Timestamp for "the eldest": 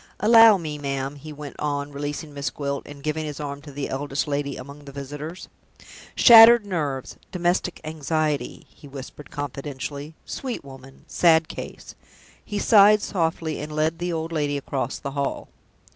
3.71-4.27